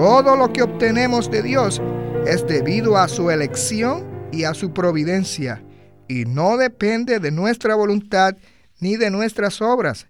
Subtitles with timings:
[0.00, 1.78] todo lo que obtenemos de Dios
[2.26, 5.62] es debido a su elección y a su providencia,
[6.08, 8.34] y no depende de nuestra voluntad
[8.80, 10.06] ni de nuestras obras.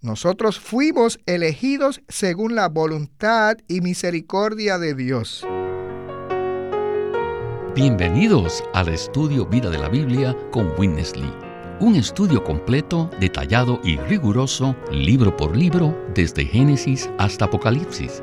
[0.00, 5.44] Nosotros fuimos elegidos según la voluntad y misericordia de Dios.
[7.74, 11.34] Bienvenidos al estudio Vida de la Biblia con Winnesley.
[11.80, 18.22] Un estudio completo, detallado y riguroso, libro por libro, desde Génesis hasta Apocalipsis,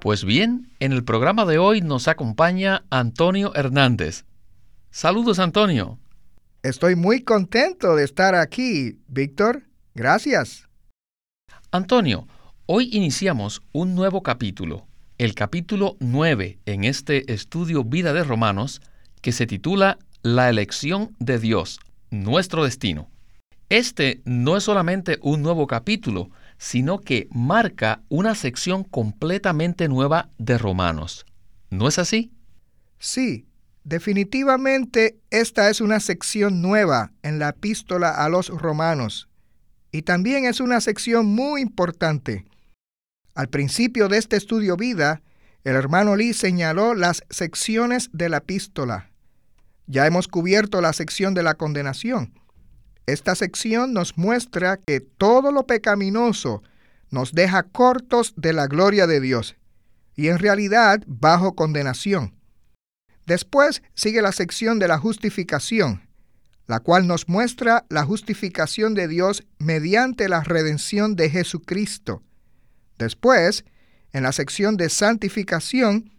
[0.00, 4.24] Pues bien, en el programa de hoy nos acompaña Antonio Hernández.
[4.90, 5.98] Saludos, Antonio.
[6.62, 9.64] Estoy muy contento de estar aquí, Víctor.
[9.94, 10.70] Gracias.
[11.70, 12.26] Antonio,
[12.64, 14.86] hoy iniciamos un nuevo capítulo,
[15.18, 18.80] el capítulo 9 en este estudio Vida de Romanos,
[19.20, 21.78] que se titula La elección de Dios,
[22.10, 23.10] nuestro destino.
[23.68, 30.58] Este no es solamente un nuevo capítulo, sino que marca una sección completamente nueva de
[30.58, 31.24] Romanos.
[31.70, 32.32] ¿No es así?
[32.98, 33.46] Sí,
[33.82, 39.30] definitivamente esta es una sección nueva en la epístola a los romanos.
[39.90, 42.44] Y también es una sección muy importante.
[43.34, 45.22] Al principio de este estudio vida,
[45.64, 49.10] el hermano Lee señaló las secciones de la epístola.
[49.86, 52.34] Ya hemos cubierto la sección de la condenación.
[53.06, 56.62] Esta sección nos muestra que todo lo pecaminoso
[57.10, 59.56] nos deja cortos de la gloria de Dios
[60.14, 62.34] y en realidad bajo condenación.
[63.26, 66.08] Después sigue la sección de la justificación,
[66.66, 72.22] la cual nos muestra la justificación de Dios mediante la redención de Jesucristo.
[72.98, 73.64] Después,
[74.12, 76.12] en la sección de santificación,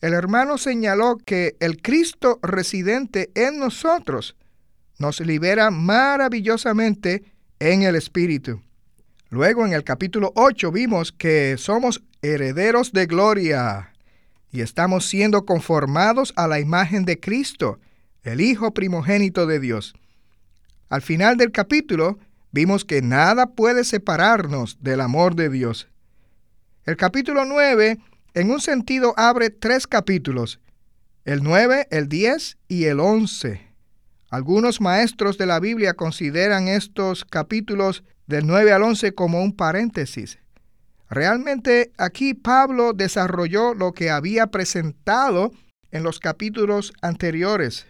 [0.00, 4.36] el hermano señaló que el Cristo residente en nosotros
[4.98, 7.24] nos libera maravillosamente
[7.58, 8.60] en el Espíritu.
[9.30, 13.92] Luego en el capítulo 8 vimos que somos herederos de gloria
[14.50, 17.78] y estamos siendo conformados a la imagen de Cristo,
[18.22, 19.94] el Hijo primogénito de Dios.
[20.88, 22.18] Al final del capítulo
[22.50, 25.88] vimos que nada puede separarnos del amor de Dios.
[26.86, 27.98] El capítulo 9
[28.34, 30.60] en un sentido abre tres capítulos,
[31.24, 33.67] el 9, el 10 y el 11.
[34.30, 40.38] Algunos maestros de la Biblia consideran estos capítulos del 9 al 11 como un paréntesis.
[41.08, 45.52] Realmente aquí Pablo desarrolló lo que había presentado
[45.90, 47.86] en los capítulos anteriores.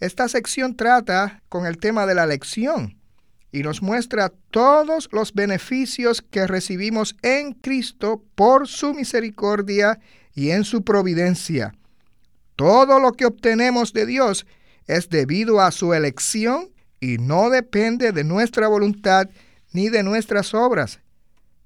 [0.00, 2.98] Esta sección trata con el tema de la lección
[3.52, 9.98] y nos muestra todos los beneficios que recibimos en Cristo por su misericordia
[10.34, 11.74] y en su providencia.
[12.56, 14.46] Todo lo que obtenemos de Dios
[14.86, 16.70] es debido a su elección
[17.00, 19.28] y no depende de nuestra voluntad
[19.72, 21.00] ni de nuestras obras.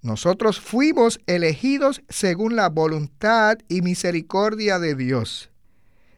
[0.03, 5.51] Nosotros fuimos elegidos según la voluntad y misericordia de Dios.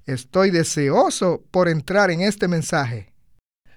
[0.06, 3.12] Estoy deseoso por entrar en este mensaje.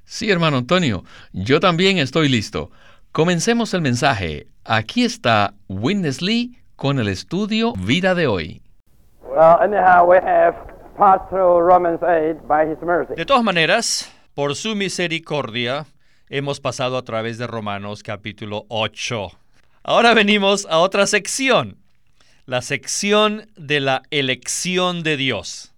[0.03, 1.03] Sí, hermano Antonio,
[1.33, 2.69] yo también estoy listo.
[3.11, 4.47] Comencemos el mensaje.
[4.63, 8.61] Aquí está Witness Lee con el estudio Vida de hoy.
[13.15, 15.85] De todas maneras, por su misericordia,
[16.29, 19.31] hemos pasado a través de Romanos capítulo 8.
[19.83, 21.77] Ahora venimos a otra sección,
[22.45, 25.73] la sección de la elección de Dios.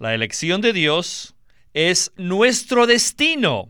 [0.00, 1.36] La elección de Dios
[1.72, 3.68] es nuestro destino.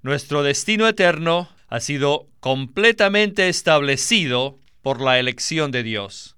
[0.00, 6.36] Nuestro destino eterno ha sido completamente establecido por la elección de Dios.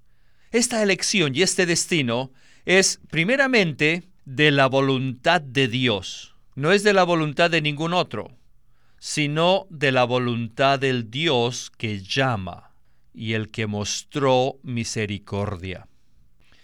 [0.51, 2.31] Esta elección y este destino
[2.67, 6.35] es primeramente de la voluntad de Dios.
[6.55, 8.35] No es de la voluntad de ningún otro,
[8.99, 12.73] sino de la voluntad del Dios que llama
[13.13, 15.87] y el que mostró misericordia.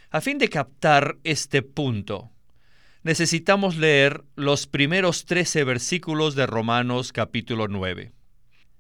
[0.10, 2.32] A fin de captar este punto,
[3.04, 8.12] necesitamos leer los primeros trece versículos de Romanos capítulo 9.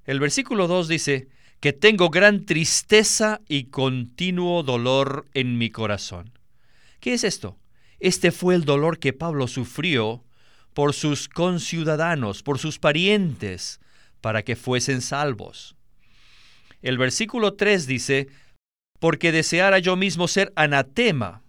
[0.03, 1.29] El versículo 2 dice,
[1.61, 6.42] que tengo gran tristeza y continuo dolor en mi corazón.
[7.03, 7.59] ¿Qué es esto?
[7.99, 10.23] Este fue el dolor que Pablo sufrió
[10.73, 13.81] por sus conciudadanos, por sus parientes,
[14.21, 15.75] para que fuesen salvos.
[16.81, 18.29] El versículo 3 dice,
[19.01, 21.41] porque deseara yo mismo ser anatema,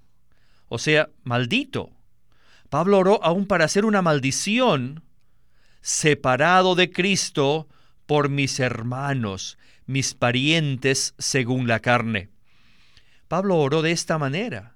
[0.66, 1.92] o sea, maldito.
[2.68, 5.04] Pablo oró aún para hacer una maldición,
[5.82, 7.68] separado de Cristo
[8.06, 9.56] por mis hermanos,
[9.86, 12.28] mis parientes según la carne.
[13.28, 14.73] Pablo oró de esta manera,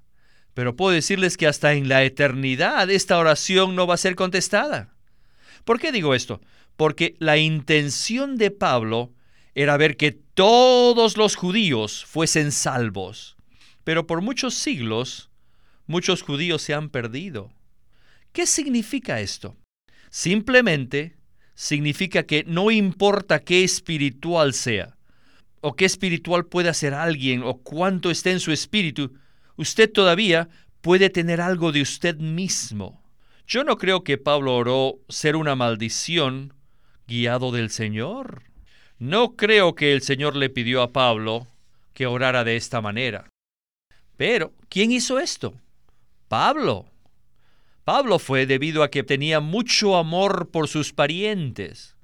[0.58, 4.92] pero puedo decirles que hasta en la eternidad esta oración no va a ser contestada.
[5.64, 6.40] ¿Por qué digo esto?
[6.76, 9.12] Porque la intención de Pablo
[9.54, 13.36] era ver que todos los judíos fuesen salvos.
[13.84, 15.30] Pero por muchos siglos,
[15.86, 17.52] muchos judíos se han perdido.
[18.32, 19.56] ¿Qué significa esto?
[20.10, 21.14] Simplemente
[21.54, 24.96] significa que no importa qué espiritual sea,
[25.60, 29.12] o qué espiritual pueda ser alguien, o cuánto esté en su espíritu,
[29.58, 30.48] usted todavía
[30.80, 33.02] puede tener algo de usted mismo.
[33.46, 36.54] Yo no creo que Pablo oró ser una maldición
[37.06, 38.44] guiado del Señor.
[38.98, 41.46] No creo que el Señor le pidió a Pablo
[41.92, 43.28] que orara de esta manera.
[44.16, 45.54] Pero, ¿quién hizo esto?
[46.28, 46.86] Pablo.
[47.84, 51.96] Pablo fue debido a que tenía mucho amor por sus parientes.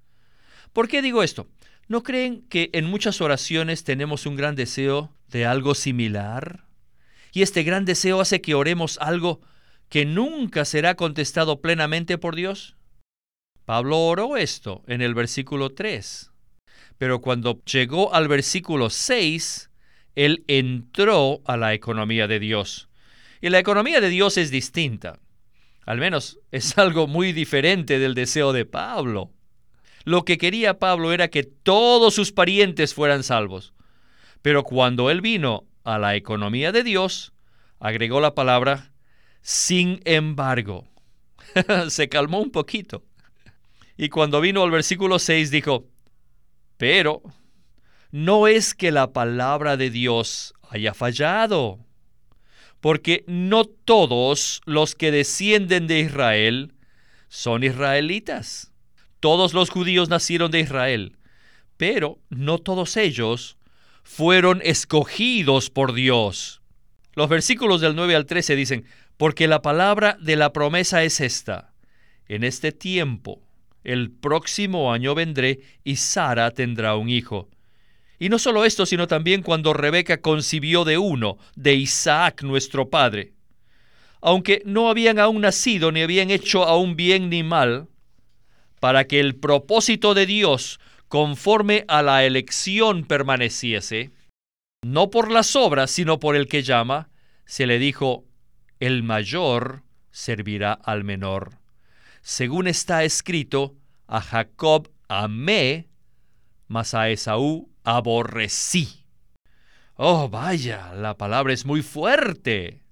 [0.72, 1.46] ¿Por qué digo esto?
[1.88, 6.63] ¿No creen que en muchas oraciones tenemos un gran deseo de algo similar?
[7.34, 9.40] Y este gran deseo hace que oremos algo
[9.88, 12.76] que nunca será contestado plenamente por Dios.
[13.64, 16.31] Pablo oró esto en el versículo 3.
[16.96, 19.69] Pero cuando llegó al versículo 6,
[20.14, 22.88] él entró a la economía de Dios.
[23.40, 25.19] Y la economía de Dios es distinta.
[25.87, 29.32] Al menos es algo muy diferente del deseo de Pablo.
[30.04, 33.75] Lo que quería Pablo era que todos sus parientes fueran salvos.
[34.40, 37.32] Pero cuando él vino a la economía de Dios,
[37.78, 38.90] agregó la palabra
[39.42, 40.88] sin embargo.
[41.88, 43.04] Se calmó un poquito.
[43.96, 45.86] Y cuando vino al versículo 6 dijo,
[46.78, 47.22] pero
[48.10, 51.78] no es que la palabra de Dios haya fallado,
[52.80, 56.75] porque no todos los que descienden de Israel
[57.28, 58.72] son israelitas.
[59.20, 61.16] Todos los judíos nacieron de Israel,
[61.76, 63.56] pero no todos ellos
[64.04, 66.62] fueron escogidos por Dios.
[67.14, 68.84] Los versículos del 9 al 13 dicen,
[69.16, 71.72] porque la palabra de la promesa es esta,
[72.28, 73.44] en este tiempo
[73.84, 77.48] el próximo año vendré y Sara tendrá un hijo.
[78.18, 83.34] Y no solo esto, sino también cuando Rebeca concibió de uno, de Isaac nuestro padre.
[84.22, 87.88] Aunque no habían aún nacido ni habían hecho aún bien ni mal,
[88.80, 90.80] para que el propósito de Dios
[91.14, 94.11] conforme a la elección permaneciese,
[94.82, 97.08] no por las obras, sino por el que llama,
[97.46, 98.25] se le dijo,
[98.81, 101.64] el mayor servirá al menor
[102.25, 103.76] según está escrito,
[104.08, 105.90] a Jacob amé,
[106.69, 109.05] mas a Esaú aborrecí.
[109.96, 112.82] Oh, vaya, la palabra es muy fuerte.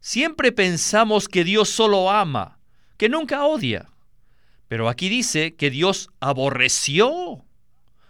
[0.00, 2.60] Siempre pensamos que Dios solo ama,
[2.98, 3.91] que nunca odia.
[4.72, 7.44] Pero aquí dice que Dios aborreció,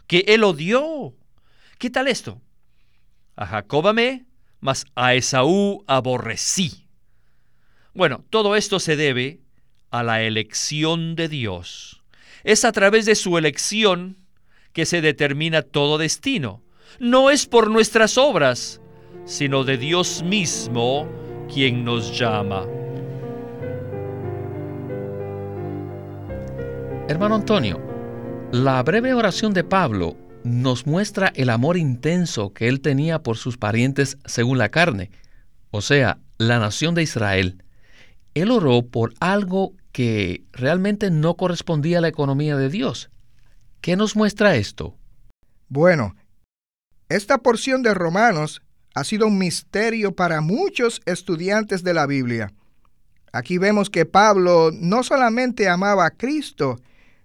[0.07, 1.13] que Él odió.
[1.77, 2.41] ¿Qué tal esto?
[3.35, 4.27] A Jacob amé,
[4.61, 6.87] mas a Esaú aborrecí.
[7.95, 9.41] Bueno, todo esto se debe
[9.91, 12.05] a la elección de Dios.
[12.45, 14.19] Es a través de su elección
[14.73, 16.63] que se determina todo destino.
[17.01, 18.81] No es por nuestras obras,
[19.25, 21.09] sino de Dios mismo
[21.53, 22.69] quien nos llama.
[27.09, 27.81] Hermano Antonio,
[28.53, 33.59] la breve oración de Pablo nos muestra el amor intenso que él tenía por sus
[33.59, 35.11] parientes según la carne,
[35.73, 37.65] o sea, la nación de Israel.
[38.35, 43.11] Él oró por algo que realmente no correspondía a la economía de Dios.
[43.81, 44.97] ¿Qué nos muestra esto?
[45.69, 46.15] Bueno,
[47.09, 48.63] esta porción de Romanos
[48.95, 52.53] ha sido un misterio para muchos estudiantes de la Biblia.
[53.33, 56.79] Aquí vemos que Pablo no solamente amaba a Cristo,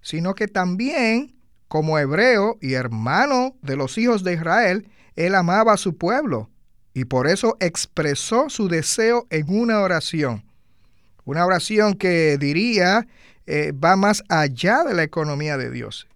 [0.08, 1.36] sino que también,
[1.68, 4.88] como hebreo y hermano de los hijos de Israel,
[5.18, 6.50] él amaba a su pueblo
[6.94, 10.46] y por eso expresó su deseo en una oración.
[11.26, 13.06] Una oración que diría
[13.48, 16.08] eh, va más allá de la economía de Dios.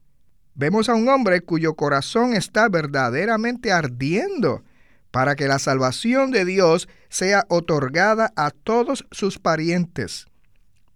[0.56, 4.64] Vemos a un hombre cuyo corazón está verdaderamente ardiendo
[5.12, 10.28] para que la salvación de Dios sea otorgada a todos sus parientes.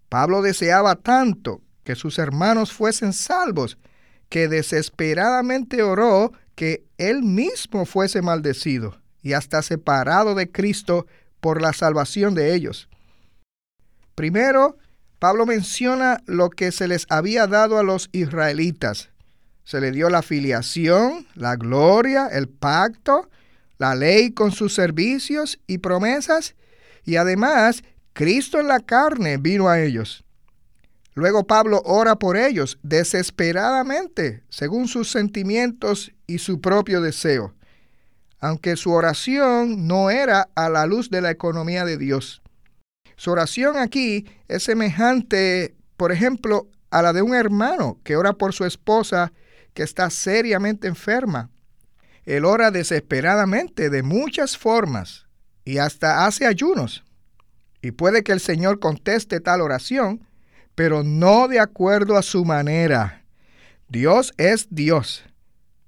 [0.08, 3.78] Pablo deseaba tanto que sus hermanos fuesen salvos,
[4.28, 11.06] que desesperadamente oró que él mismo fuese maldecido y hasta separado de Cristo
[11.40, 12.90] por la salvación de ellos.
[14.16, 14.78] Primero,
[15.20, 19.10] Pablo menciona lo que se les había dado a los israelitas.
[19.64, 23.30] Se le dio la filiación, la gloria, el pacto,
[23.78, 26.56] la ley con sus servicios y promesas,
[27.08, 30.25] Y además, Cristo en la carne vino a ellos.
[31.16, 37.56] Luego Pablo ora por ellos desesperadamente, según sus sentimientos y su propio deseo,
[38.40, 42.42] aunque su oración no era a la luz de la economía de Dios.
[43.16, 48.52] Su oración aquí es semejante, por ejemplo, a la de un hermano que ora por
[48.52, 49.32] su esposa
[49.74, 51.50] que está seriamente enferma.
[52.26, 55.28] Él ora desesperadamente de muchas formas
[55.64, 57.06] y hasta hace ayunos.
[57.82, 60.28] Y puede que el Señor conteste tal oración,
[60.76, 63.24] pero no de acuerdo a su manera.
[63.88, 65.24] Dios es Dios,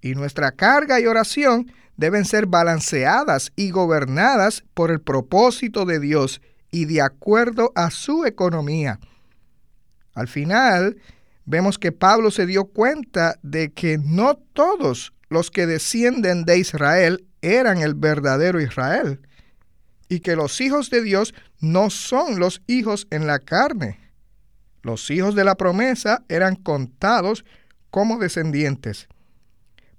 [0.02, 6.42] y nuestra carga y oración deben ser balanceadas y gobernadas por el propósito de Dios
[6.72, 9.00] y de acuerdo a su economía.
[10.14, 10.98] Al final,
[11.46, 17.26] vemos que Pablo se dio cuenta de que no todos los que descienden de Israel
[17.42, 19.22] eran el verdadero Israel,
[20.10, 24.07] y que los hijos de Dios no son los hijos en la carne.
[24.82, 27.46] Los hijos de la promesa eran contados
[27.90, 29.08] como descendientes.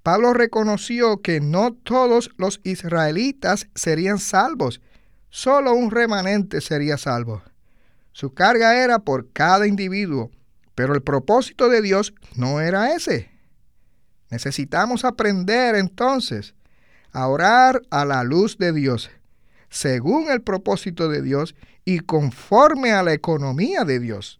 [0.03, 4.81] Pablo reconoció que no todos los israelitas serían salvos,
[5.29, 7.43] solo un remanente sería salvo.
[8.11, 10.31] Su carga era por cada individuo,
[10.75, 13.29] pero el propósito de Dios no era ese.
[14.29, 16.55] Necesitamos aprender entonces
[17.11, 19.09] a orar a la luz de Dios,
[19.69, 21.55] según el propósito de Dios
[21.85, 24.38] y conforme a la economía de Dios.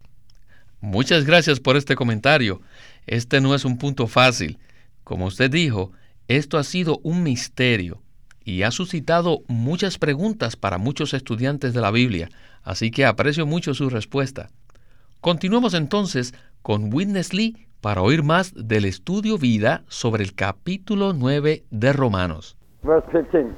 [0.80, 2.62] Muchas gracias por este comentario.
[3.06, 4.58] Este no es un punto fácil.
[5.04, 5.92] Como usted dijo,
[6.28, 8.02] esto ha sido un misterio
[8.44, 12.30] y ha suscitado muchas preguntas para muchos estudiantes de la Biblia,
[12.62, 14.50] así que aprecio mucho su respuesta.
[15.20, 21.64] Continuemos entonces con Witness Lee para oír más del estudio vida sobre el capítulo 9
[21.70, 22.56] de Romanos.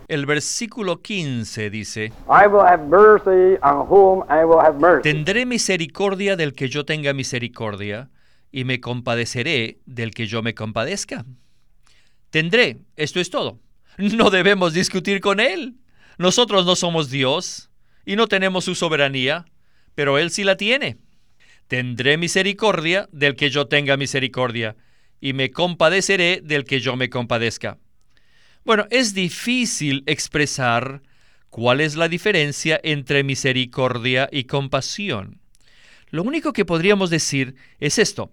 [0.08, 2.12] El versículo 15 dice,
[5.02, 8.10] Tendré misericordia del que yo tenga misericordia,
[8.50, 11.24] y me compadeceré del que yo me compadezca.
[12.30, 13.60] Tendré, esto es todo.
[13.98, 15.76] No debemos discutir con Él.
[16.18, 17.70] Nosotros no somos Dios
[18.06, 19.44] y no tenemos su soberanía,
[19.94, 20.98] pero Él sí la tiene.
[21.68, 24.76] Tendré misericordia del que yo tenga misericordia,
[25.20, 27.78] y me compadeceré del que yo me compadezca.
[28.64, 31.02] Bueno, es difícil expresar
[31.50, 35.40] cuál es la diferencia entre misericordia y compasión.
[36.10, 38.30] Lo único que podríamos decir es esto.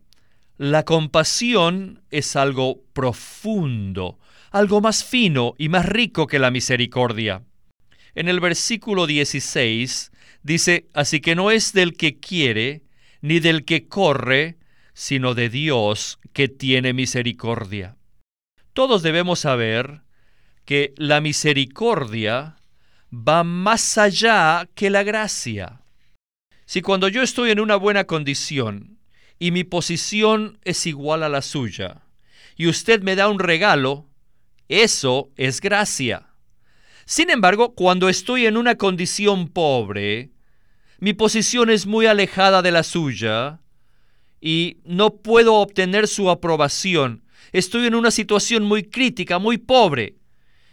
[0.57, 4.19] La compasión es algo profundo,
[4.51, 7.43] algo más fino y más rico que la misericordia.
[8.13, 10.11] En el versículo 16
[10.43, 12.83] dice, así que no es del que quiere,
[13.21, 14.57] ni del que corre,
[14.93, 17.95] sino de Dios que tiene misericordia.
[18.73, 20.01] Todos debemos saber
[20.69, 22.57] que la misericordia
[23.11, 25.81] va más allá que la gracia.
[26.67, 28.99] Si cuando yo estoy en una buena condición
[29.39, 32.03] y mi posición es igual a la suya,
[32.55, 34.05] y usted me da un regalo,
[34.67, 36.27] eso es gracia.
[37.03, 40.29] Sin embargo, cuando estoy en una condición pobre,
[40.99, 43.59] mi posición es muy alejada de la suya
[44.39, 47.23] y no puedo obtener su aprobación,
[47.53, 50.18] estoy en una situación muy crítica, muy pobre,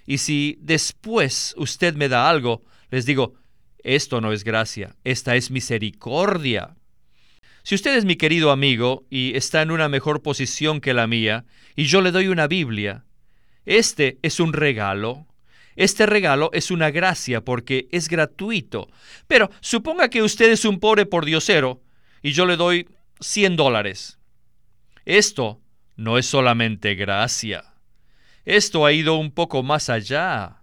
[0.07, 3.35] y si después usted me da algo, les digo,
[3.79, 6.77] esto no es gracia, esta es misericordia.
[7.63, 11.45] Si usted es mi querido amigo y está en una mejor posición que la mía,
[11.75, 13.05] y yo le doy una Biblia,
[13.65, 15.27] este es un regalo.
[15.75, 18.89] Este regalo es una gracia porque es gratuito.
[19.27, 21.83] Pero suponga que usted es un pobre pordiosero
[22.23, 22.89] y yo le doy
[23.21, 24.19] 100 dólares.
[25.05, 25.61] Esto
[25.97, 27.76] no es solamente gracia.
[28.47, 30.63] Esto ha ido un poco más allá.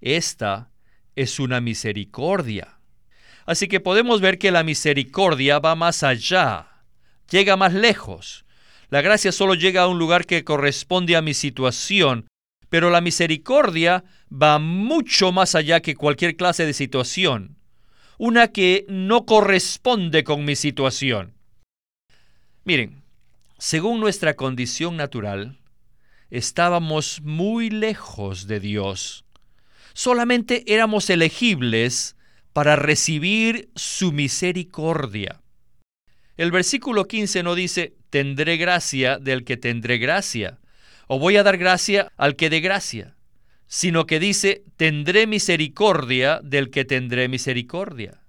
[0.00, 0.70] Esta
[1.16, 2.78] es una misericordia.
[3.44, 6.84] Así que podemos ver que la misericordia va más allá,
[7.28, 8.44] llega más lejos.
[8.88, 12.28] La gracia solo llega a un lugar que corresponde a mi situación,
[12.68, 17.58] pero la misericordia va mucho más allá que cualquier clase de situación,
[18.16, 21.34] una que no corresponde con mi situación.
[22.64, 23.02] Miren,
[23.58, 25.58] según nuestra condición natural,
[26.34, 29.24] estábamos muy lejos de Dios.
[29.92, 32.16] Solamente éramos elegibles
[32.52, 35.40] para recibir su misericordia.
[36.36, 40.58] El versículo 15 no dice, tendré gracia del que tendré gracia,
[41.06, 43.14] o voy a dar gracia al que dé gracia,
[43.68, 48.20] sino que dice, tendré misericordia del que tendré misericordia.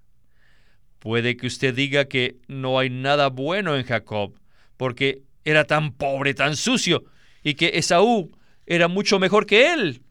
[0.99, 4.39] Puede que usted diga que no hay nada bueno en Jacob,
[4.77, 7.05] porque era tan pobre, tan sucio,
[7.45, 8.31] y que Esaú
[8.65, 10.01] era mucho mejor que él.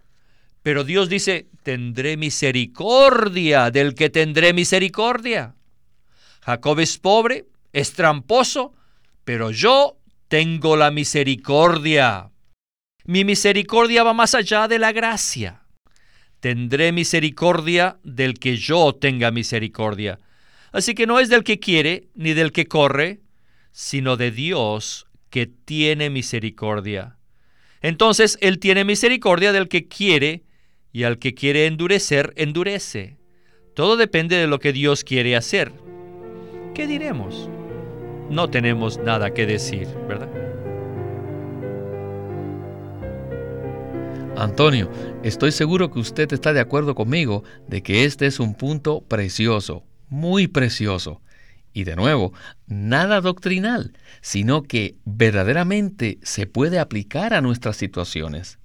[0.63, 5.57] Pero Dios dice, tendré misericordia del que tendré misericordia.
[6.43, 8.73] Jacob es pobre, es tramposo,
[9.25, 9.99] pero yo
[10.29, 12.31] tengo la misericordia.
[13.05, 15.65] Mi misericordia va más allá de la gracia.
[16.39, 20.21] Tendré misericordia del que yo tenga misericordia.
[20.71, 23.23] Así que no es del que quiere ni del que corre,
[23.73, 27.17] sino de Dios que tiene misericordia.
[27.85, 30.43] Entonces Él tiene misericordia del que quiere
[30.91, 33.19] y al que quiere endurecer, endurece.
[33.75, 35.71] Todo depende de lo que Dios quiere hacer.
[36.75, 37.51] ¿Qué diremos?
[38.31, 40.31] No tenemos nada que decir, ¿verdad?
[44.35, 44.91] Antonio,
[45.23, 49.85] estoy seguro que usted está de acuerdo conmigo de que este es un punto precioso,
[50.09, 51.21] muy precioso.
[51.75, 52.33] Y de nuevo,
[52.69, 58.59] nada doctrinal, sino que verdaderamente se puede aplicar a nuestras situaciones.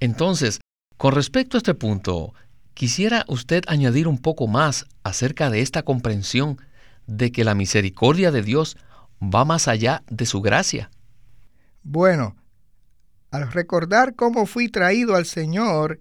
[0.00, 0.60] Entonces,
[0.96, 2.34] con respecto a este punto,
[2.74, 6.58] quisiera usted añadir un poco más acerca de esta comprensión
[7.06, 8.76] de que la misericordia de Dios
[9.22, 10.90] va más allá de su gracia.
[11.84, 12.34] Bueno,
[13.30, 16.00] al recordar cómo fui traído al Señor,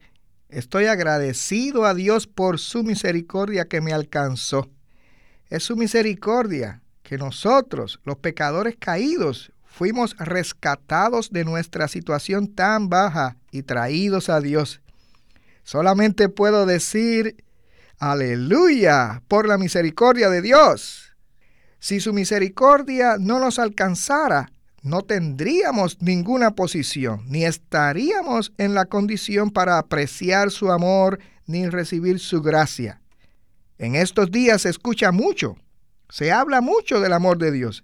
[0.50, 4.72] estoy agradecido a Dios por su misericordia que me alcanzó.
[5.50, 13.38] Es su misericordia que nosotros, los pecadores caídos, fuimos rescatados de nuestra situación tan baja
[13.52, 14.82] y traídos a Dios.
[15.64, 17.44] Solamente puedo decir,
[17.98, 21.14] aleluya, por la misericordia de Dios.
[21.80, 24.52] Si su misericordia no nos alcanzara,
[24.82, 32.20] no tendríamos ninguna posición, ni estaríamos en la condición para apreciar su amor ni recibir
[32.20, 33.00] su gracia.
[33.78, 35.56] En estos días se escucha mucho,
[36.10, 37.84] se habla mucho del amor de Dios,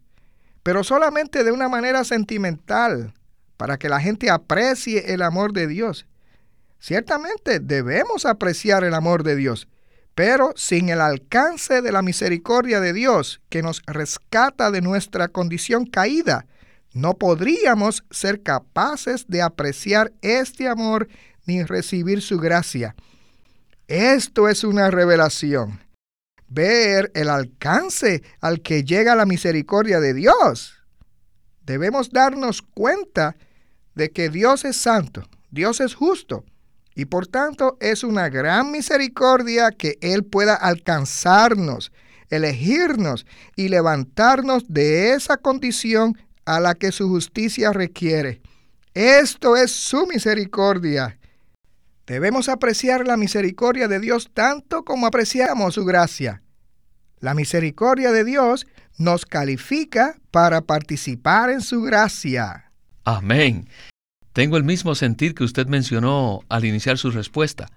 [0.64, 3.14] pero solamente de una manera sentimental,
[3.58, 6.08] para que la gente aprecie el amor de Dios.
[6.80, 9.68] Ciertamente debemos apreciar el amor de Dios,
[10.16, 15.86] pero sin el alcance de la misericordia de Dios que nos rescata de nuestra condición
[15.86, 16.46] caída,
[16.94, 21.08] no podríamos ser capaces de apreciar este amor
[21.46, 22.96] ni recibir su gracia.
[23.94, 25.80] Esto es una revelación.
[26.48, 30.74] Ver el alcance al que llega la misericordia de Dios.
[31.64, 33.36] Debemos darnos cuenta
[33.94, 36.44] de que Dios es santo, Dios es justo,
[36.96, 41.92] y por tanto es una gran misericordia que Él pueda alcanzarnos,
[42.32, 48.42] elegirnos y levantarnos de esa condición a la que su justicia requiere.
[48.96, 51.20] Esto es su misericordia.
[52.06, 56.44] Debemos apreciar la misericordia de Dios tanto como apreciamos su gracia.
[57.20, 62.72] La misericordia de Dios nos califica para participar en su gracia.
[63.06, 63.70] Amén.
[64.34, 67.68] Tengo el mismo sentir que usted mencionó al iniciar su respuesta.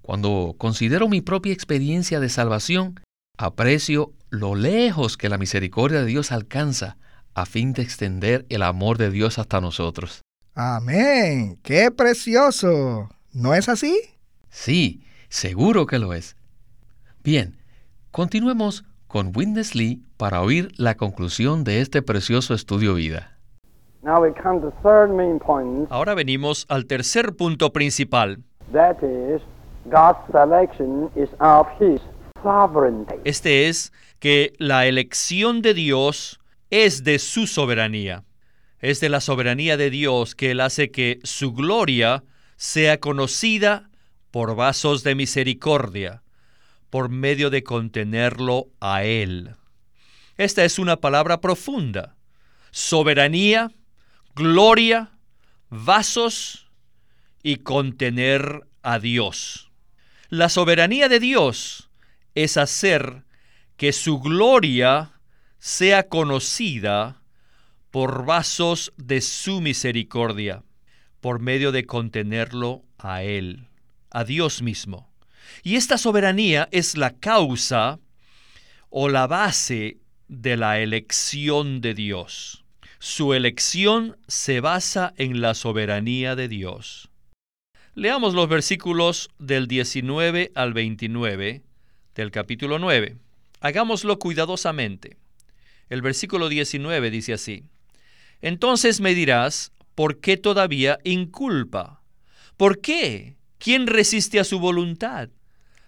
[0.00, 3.00] Cuando considero mi propia experiencia de salvación,
[3.36, 6.96] aprecio lo lejos que la misericordia de Dios alcanza
[7.34, 10.22] a fin de extender el amor de Dios hasta nosotros.
[10.54, 11.58] Amén.
[11.62, 13.10] ¡Qué precioso!
[13.34, 14.00] ¿No es así?
[14.48, 16.36] Sí, seguro que lo es.
[17.24, 17.56] Bien,
[18.12, 23.36] continuemos con Witness Lee para oír la conclusión de este precioso estudio vida.
[25.90, 28.38] Ahora venimos al tercer punto principal.
[33.24, 36.38] Este es que la elección de Dios
[36.70, 38.22] es de su soberanía.
[38.78, 42.22] Es de la soberanía de Dios que Él hace que su gloria
[42.56, 43.90] sea conocida
[44.30, 46.22] por vasos de misericordia,
[46.90, 49.54] por medio de contenerlo a Él.
[50.36, 52.16] Esta es una palabra profunda.
[52.70, 53.70] Soberanía,
[54.34, 55.12] gloria,
[55.70, 56.68] vasos
[57.42, 59.70] y contener a Dios.
[60.28, 61.90] La soberanía de Dios
[62.34, 63.24] es hacer
[63.76, 65.12] que su gloria
[65.58, 67.22] sea conocida
[67.90, 70.64] por vasos de su misericordia,
[71.24, 73.68] por medio de contenerlo a Él,
[74.10, 75.10] a Dios mismo.
[75.62, 77.98] Y esta soberanía es la causa
[78.90, 79.96] o la base
[80.28, 82.66] de la elección de Dios.
[82.98, 87.08] Su elección se basa en la soberanía de Dios.
[87.94, 91.62] Leamos los versículos del 19 al 29
[92.14, 93.16] del capítulo 9.
[93.62, 95.16] Hagámoslo cuidadosamente.
[95.88, 97.64] El versículo 19 dice así,
[98.42, 102.02] Entonces me dirás, ¿por qué todavía inculpa?
[102.56, 103.36] ¿Por qué?
[103.58, 105.28] ¿Quién resiste a su voluntad?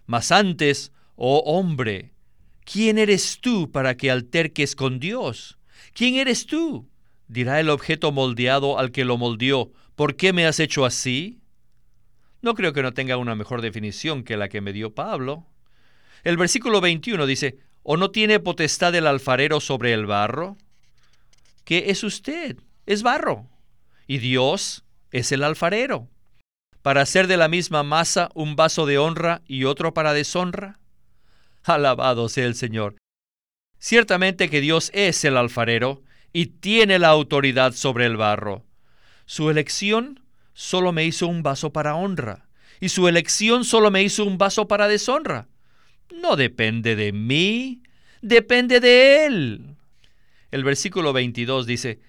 [0.06, 2.12] Mas antes, oh hombre,
[2.64, 5.58] ¿quién eres tú para que alterques con Dios?
[5.92, 6.88] ¿Quién eres tú?
[7.28, 11.40] Dirá el objeto moldeado al que lo moldeó, ¿por qué me has hecho así?
[12.40, 15.46] No creo que no tenga una mejor definición que la que me dio Pablo.
[16.22, 20.56] El versículo 21 dice, ¿o no tiene potestad el alfarero sobre el barro?
[21.64, 22.56] ¿Qué es usted?
[22.84, 23.48] Es barro.
[24.06, 26.08] Y Dios es el alfarero.
[26.82, 30.78] Para hacer de la misma masa un vaso de honra y otro para deshonra.
[31.64, 32.96] Alabado sea el Señor.
[33.78, 38.64] Ciertamente que Dios es el alfarero y tiene la autoridad sobre el barro.
[39.26, 40.20] Su elección
[40.54, 42.46] solo me hizo un vaso para honra,
[42.80, 45.48] y su elección solo me hizo un vaso para deshonra.
[46.14, 47.82] No depende de mí,
[48.22, 49.76] depende de Él.
[50.50, 52.00] El versículo 22 dice,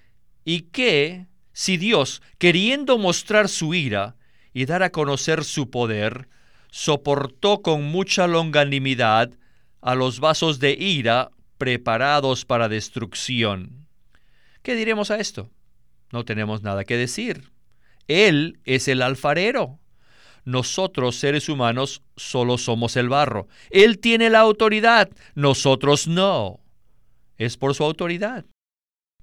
[0.45, 1.25] ¿y qué
[1.57, 4.15] si Dios, queriendo mostrar su ira
[4.53, 6.29] y dar a conocer su poder,
[6.69, 9.31] soportó con mucha longanimidad
[9.81, 13.87] a los vasos de ira preparados para destrucción?
[14.61, 15.49] ¿Qué diremos a esto?
[16.11, 17.49] No tenemos nada que decir.
[18.07, 19.79] Él es el alfarero.
[20.45, 23.47] Nosotros, seres humanos, solo somos el barro.
[23.71, 26.59] Él tiene la autoridad, nosotros no.
[27.39, 28.45] Es por su autoridad.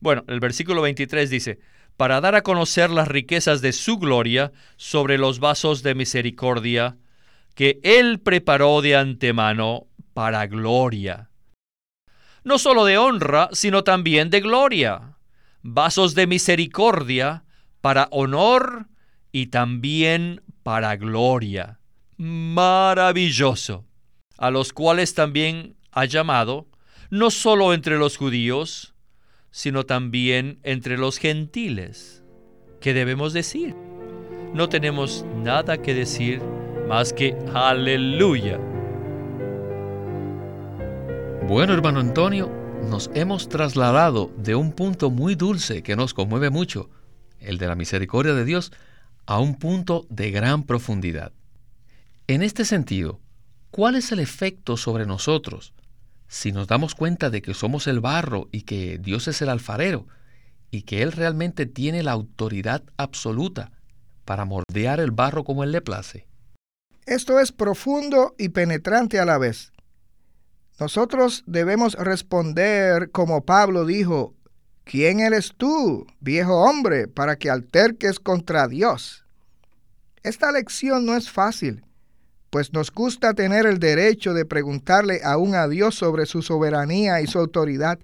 [0.00, 1.60] Bueno, el versículo 23 dice,
[1.96, 6.96] para dar a conocer las riquezas de su gloria sobre los vasos de misericordia
[7.54, 11.30] que Él preparó de antemano para gloria.
[12.42, 15.16] No solo de honra, sino también de gloria.
[15.62, 17.44] Vasos de misericordia
[17.80, 18.88] para honor
[19.32, 21.80] y también para gloria.
[22.16, 23.84] Maravilloso.
[24.36, 26.66] A los cuales también ha llamado,
[27.10, 28.93] no solo entre los judíos,
[29.54, 32.24] sino también entre los gentiles.
[32.80, 33.76] ¿Qué debemos decir?
[34.52, 36.42] No tenemos nada que decir
[36.88, 38.58] más que aleluya.
[41.46, 42.50] Bueno, hermano Antonio,
[42.90, 46.90] nos hemos trasladado de un punto muy dulce que nos conmueve mucho
[47.38, 48.72] el de la misericordia de Dios,
[49.24, 51.32] a un punto de gran profundidad.
[52.26, 53.20] En este sentido,
[53.70, 55.73] ¿cuál es el efecto sobre nosotros
[56.34, 60.08] si nos damos cuenta de que somos el barro y que Dios es el alfarero
[60.72, 63.70] y que Él realmente tiene la autoridad absoluta
[64.24, 66.26] para moldear el barro como Él le place?
[67.06, 69.72] Esto es profundo y penetrante a la vez.
[70.80, 74.34] Nosotros debemos responder como Pablo dijo
[74.82, 79.24] ¿Quién eres tú, viejo hombre, para que alterques contra Dios?
[80.24, 81.84] Esta lección no es fácil,
[82.54, 87.26] pues nos gusta tener el derecho de preguntarle aún a Dios sobre su soberanía y
[87.26, 87.98] su autoridad.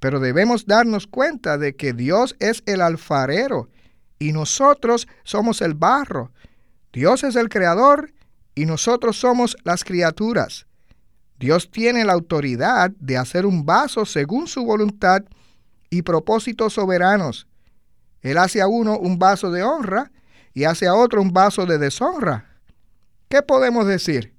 [0.00, 3.68] Pero debemos darnos cuenta de que Dios es el alfarero
[4.18, 6.32] y nosotros somos el barro.
[6.92, 8.12] Dios es el creador
[8.56, 10.66] y nosotros somos las criaturas.
[11.38, 15.22] Dios tiene la autoridad de hacer un vaso según su voluntad
[15.90, 17.46] y propósitos soberanos.
[18.20, 20.10] Él hace a uno un vaso de honra
[20.54, 22.53] y hace a otro un vaso de deshonra.
[23.34, 24.32] ¿Qué podemos decir?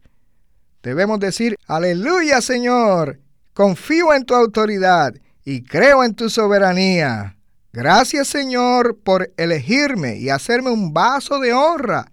[0.82, 3.20] Debemos decir, aleluya Señor,
[3.54, 7.36] confío en tu autoridad y creo en tu soberanía.
[7.74, 12.10] Gracias Señor por elegirme y hacerme un vaso de honra.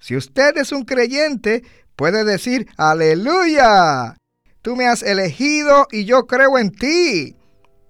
[0.00, 1.62] Si usted es un creyente,
[1.94, 4.16] puede decir, aleluya.
[4.62, 7.36] Tú me has elegido y yo creo en ti.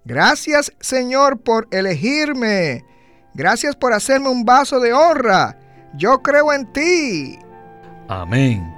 [0.04, 2.84] Gracias Señor por elegirme.
[3.32, 5.58] Gracias por hacerme un vaso de honra.
[5.94, 7.38] Yo creo en ti.
[8.10, 8.74] Amén.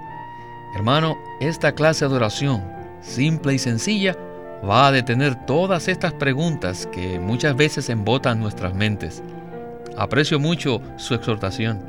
[0.75, 2.63] Hermano, esta clase de oración,
[3.01, 4.15] simple y sencilla,
[4.63, 9.23] va a detener todas estas preguntas que muchas veces embotan nuestras mentes.
[9.97, 11.83] Aprecio mucho su exhortación.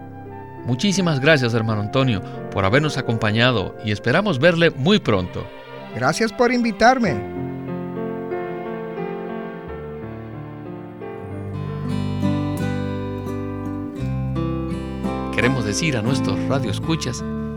[0.65, 5.45] Muchísimas gracias, hermano Antonio, por habernos acompañado y esperamos verle muy pronto.
[5.93, 7.43] Gracias por invitarme.
[15.43, 17.21] queremos decir a nuestros radioescuchas,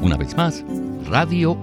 [0.00, 0.64] Una vez más,
[1.08, 1.62] radiolsm.com.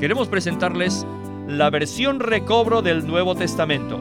[0.00, 1.06] Queremos presentarles
[1.46, 4.00] la versión recobro del Nuevo Testamento.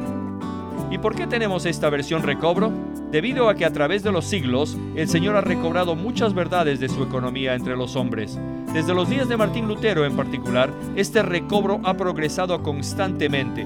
[0.89, 2.71] ¿Y por qué tenemos esta versión recobro?
[3.11, 6.87] Debido a que a través de los siglos el Señor ha recobrado muchas verdades de
[6.87, 8.39] su economía entre los hombres.
[8.73, 13.65] Desde los días de Martín Lutero en particular, este recobro ha progresado constantemente.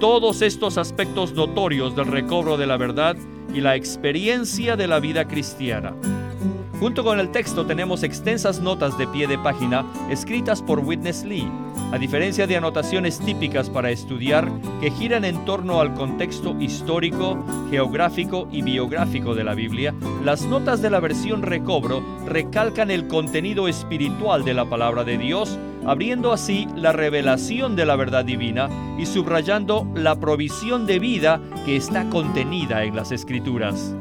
[0.00, 3.16] todos estos aspectos notorios del recobro de la verdad
[3.54, 5.94] y la experiencia de la vida cristiana.
[6.78, 11.48] Junto con el texto tenemos extensas notas de pie de página escritas por Witness Lee,
[11.90, 18.46] a diferencia de anotaciones típicas para estudiar que giran en torno al contexto histórico, geográfico
[18.52, 24.44] y biográfico de la Biblia, las notas de la versión recobro recalcan el contenido espiritual
[24.44, 29.86] de la palabra de Dios, abriendo así la revelación de la verdad divina y subrayando
[29.94, 33.94] la provisión de vida que está contenida en las escrituras.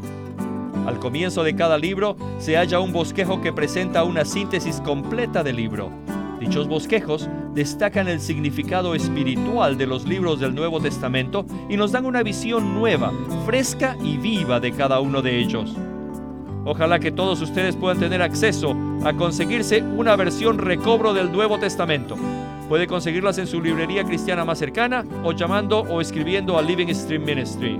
[0.86, 5.56] Al comienzo de cada libro se halla un bosquejo que presenta una síntesis completa del
[5.56, 5.89] libro.
[6.39, 12.06] Dichos bosquejos destacan el significado espiritual de los libros del Nuevo Testamento y nos dan
[12.06, 13.12] una visión nueva,
[13.45, 15.76] fresca y viva de cada uno de ellos.
[16.65, 22.15] Ojalá que todos ustedes puedan tener acceso a conseguirse una versión recobro del Nuevo Testamento.
[22.67, 27.24] Puede conseguirlas en su librería cristiana más cercana o llamando o escribiendo a Living Stream
[27.24, 27.80] Ministry.